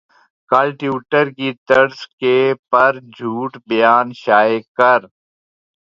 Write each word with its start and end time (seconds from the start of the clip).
کل 0.49 0.67
ٹیوٹر 0.79 1.25
کی 1.37 1.49
طرز 1.67 1.97
کے 2.19 2.35
پر 2.71 2.91
چھوٹ 3.15 3.51
پیغام 3.67 4.07
شائع 4.23 4.59
کر 4.77 4.99